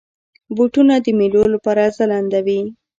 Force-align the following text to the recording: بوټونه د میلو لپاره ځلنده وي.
بوټونه 0.55 0.95
د 1.05 1.07
میلو 1.19 1.43
لپاره 1.53 1.83
ځلنده 1.97 2.39
وي. 2.45 2.59